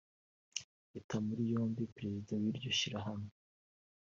[0.99, 3.31] Ita muri yombi Perezida w’iryo shyirahamwe